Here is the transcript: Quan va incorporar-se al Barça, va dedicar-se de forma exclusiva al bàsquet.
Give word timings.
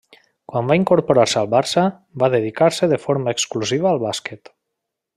Quan 0.51 0.71
va 0.71 0.77
incorporar-se 0.79 1.37
al 1.41 1.49
Barça, 1.51 1.83
va 2.23 2.31
dedicar-se 2.37 2.91
de 2.95 3.01
forma 3.07 3.37
exclusiva 3.39 3.93
al 3.95 4.03
bàsquet. 4.09 4.53